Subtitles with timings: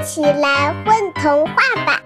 [0.00, 1.52] 一起来混童话
[1.84, 2.00] 吧！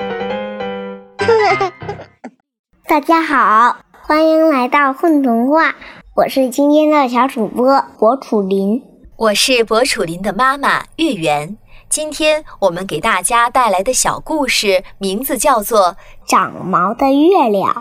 [2.89, 5.77] 大家好，欢迎来到混童话，
[6.17, 8.83] 我是今天的小主播博楚林，
[9.17, 11.57] 我是博楚林的妈妈月圆。
[11.89, 15.79] 今天我们给大家带来的小故事名字叫做
[16.27, 17.73] 《长毛的月亮》，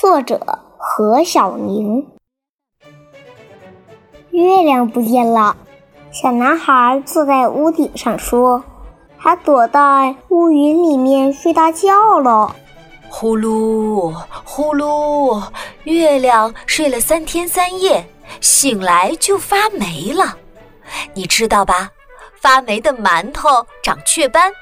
[0.00, 2.06] 作者何小宁。
[4.30, 5.56] 月亮不见了，
[6.12, 8.62] 小男孩坐在屋顶上说
[9.26, 12.54] ：“他躲在乌云里面睡大觉了。”
[13.10, 14.14] 呼噜
[14.44, 15.42] 呼噜，
[15.82, 18.08] 月亮睡了三天三夜，
[18.40, 20.36] 醒来就发霉了，
[21.12, 21.90] 你知道吧？
[22.40, 24.52] 发霉的馒头长雀斑，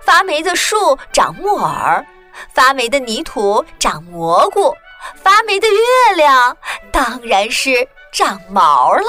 [0.00, 2.06] 发霉的树长木耳，
[2.54, 4.72] 发霉的泥土长蘑菇，
[5.16, 6.56] 发霉的月亮
[6.92, 9.02] 当然是长毛了。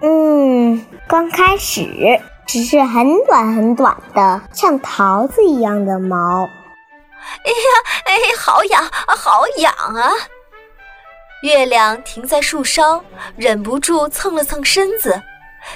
[0.00, 2.20] 嗯，刚开始
[2.52, 6.44] 只是很短很短的，像桃子一样的毛。
[6.44, 7.66] 哎呀，
[8.04, 10.12] 哎，好痒，好痒啊！
[11.42, 13.02] 月亮停在树梢，
[13.36, 15.18] 忍不住蹭了蹭身子。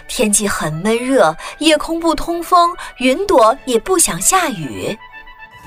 [0.07, 4.99] 天气很闷热，夜空不通风，云朵也不想下雨。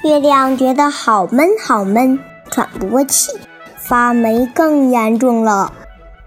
[0.04, 2.20] 月亮觉得好闷好闷，
[2.52, 3.32] 喘不过气，
[3.78, 5.74] 发霉更严重了。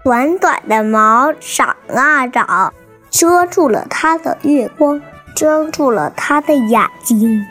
[0.03, 2.73] 短短的毛长啊长，
[3.13, 4.99] 遮住了它的月光，
[5.35, 7.45] 遮住了它的眼睛。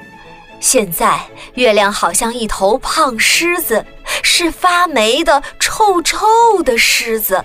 [0.59, 1.21] 现在
[1.55, 3.87] 月亮好像一头胖狮子，
[4.25, 6.27] 是发霉的、臭臭
[6.65, 7.45] 的狮子。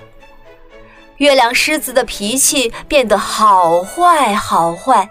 [1.17, 5.07] 月亮狮子的脾气变得好坏好坏，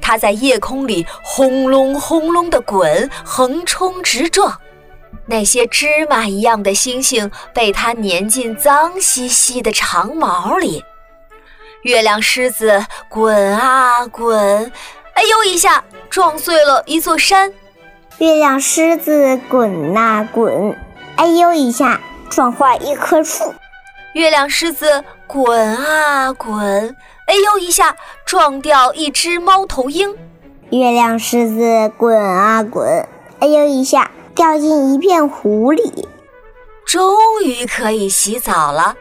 [0.00, 4.60] 它在夜空里轰隆轰隆地滚，横冲直撞。
[5.26, 10.84] 那些芝麻一样的星星被它粘进脏兮兮的长毛里。
[11.84, 14.72] 月亮狮子滚啊滚，
[15.12, 17.52] 哎呦一下撞碎了一座山。
[18.16, 20.74] 月亮狮子滚啊滚，
[21.16, 23.52] 哎呦一下撞坏一棵树。
[24.14, 26.96] 月亮狮子滚啊滚，
[27.26, 30.16] 哎呦一下撞掉一只猫头鹰。
[30.70, 33.06] 月亮狮子滚啊滚，
[33.40, 36.08] 哎呦一下掉进一片湖里。
[36.86, 37.14] 终
[37.44, 38.96] 于可以洗澡了。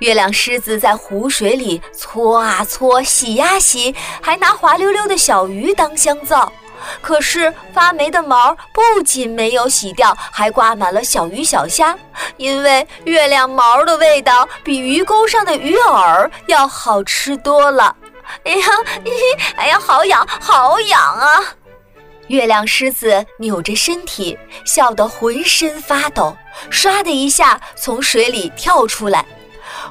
[0.00, 6.52] 月亮狮子在湖水里搓啊搓，洗呀洗，还拿滑溜溜的小鱼当香皂。
[7.00, 11.96] 可是发霉的毛不仅没有洗掉，还挂满了小鱼小虾。
[12.36, 17.96] 因为月亮毛的味道比鱼钩上的鱼饵要好吃多了。
[18.44, 18.66] 哎呀，
[19.56, 21.40] 哎呀，好痒，好痒啊！
[22.28, 26.36] 月亮狮子扭着身体，笑得浑身发抖，
[26.70, 29.24] 唰的一下从水里跳出来。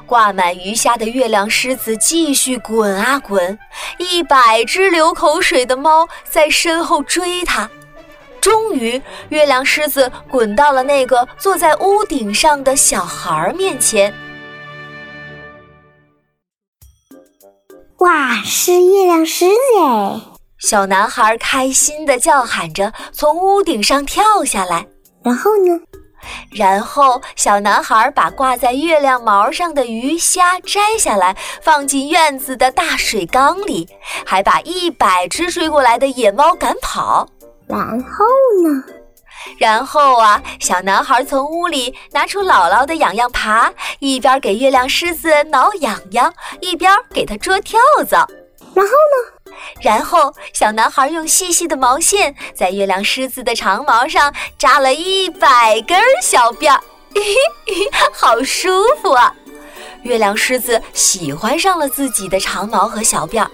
[0.04, 3.58] 挂满鱼虾的月亮狮子继续滚啊滚，
[3.98, 7.70] 一百只流口水的猫在身后追它。
[8.40, 14.14] 终于，月亮狮子滚到了那个坐在屋顶上的小孩面前。
[17.98, 20.20] 哇，是月亮狮子哎！
[20.58, 24.86] 小男孩开心的叫喊着从屋顶上跳下来。
[25.24, 25.80] 然后呢？
[26.50, 33.88] 然后，小男孩把挂在月亮毛上的鱼虾摘下来，放进院子的大水缸里，
[34.24, 37.28] 还把一百只追过来的野猫赶跑。
[37.66, 38.24] 然后
[38.64, 38.84] 呢？
[39.58, 43.70] 然后啊，小男孩从屋里拿出姥姥的痒痒耙，
[44.00, 48.26] 一边给月亮狮子挠痒痒，一边给它捉跳蚤。
[48.74, 49.35] 然后呢？
[49.80, 56.80] 然后，小男孩用细细的毛线在月亮狮子的长毛上扎了一百根小辫儿，
[58.12, 59.34] 好舒服啊！
[60.02, 63.50] 月亮狮子喜欢上了自己的长毛和小辫儿。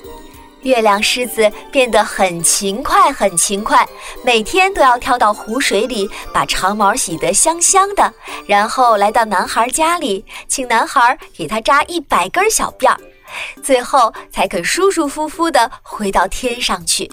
[0.63, 3.85] 月亮狮子变得很勤快，很勤快，
[4.25, 8.13] 每天都要跳到湖水里把长毛洗得香香的，
[8.47, 13.01] 然后来到男孩家里，请男孩给他扎一百根小辫儿。
[13.63, 17.11] 最后才肯舒舒服服地回到天上去。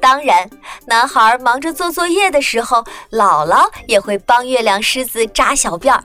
[0.00, 0.48] 当然，
[0.86, 6.04] 男孩忙着做作业的时候，姥姥也会帮月亮狮子扎小辫儿。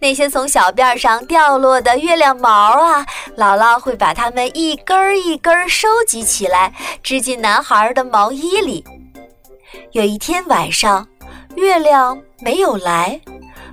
[0.00, 3.06] 那些从小辫儿上掉落的月亮毛啊，
[3.36, 6.74] 姥姥会把它们一根儿一根儿收集起来，
[7.04, 8.84] 织进男孩的毛衣里。
[9.92, 11.06] 有一天晚上，
[11.54, 13.20] 月亮没有来，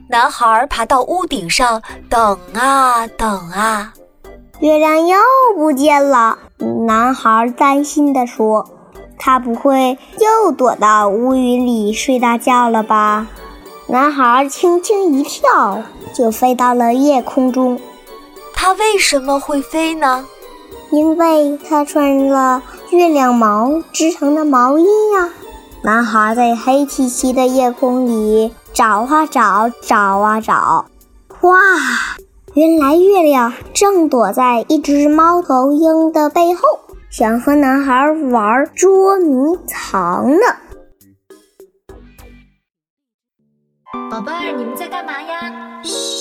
[0.08, 3.92] 男孩爬到屋顶上等啊等啊。
[4.60, 5.18] 月亮又
[5.56, 6.40] 不见了，
[6.88, 8.68] 男孩担心地说
[9.20, 13.28] ：“他不会又躲到乌云里睡大觉了吧？”
[13.88, 15.84] 男孩轻轻一跳，
[16.14, 17.80] 就飞到了夜空中。
[18.56, 20.26] 他为什么会飞呢？
[20.90, 25.30] 因为他穿了月亮毛织成的毛衣呀。
[25.84, 30.86] 男孩在黑漆漆的夜空里找啊找，找啊找，
[31.42, 31.58] 哇！
[32.58, 36.62] 原来月亮正躲在一只猫头鹰的背后，
[37.08, 40.40] 想和男孩玩捉迷藏呢。
[44.10, 45.84] 宝贝儿，你们在干嘛呀？
[45.84, 46.17] 嘘。